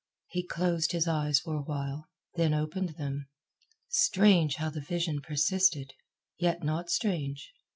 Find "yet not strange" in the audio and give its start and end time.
6.39-7.53